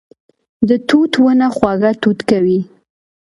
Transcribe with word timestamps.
د 0.67 0.69
توت 0.87 1.13
ونه 1.23 1.47
خواږه 1.55 1.91
توت 2.01 2.19
کوي 2.29 2.59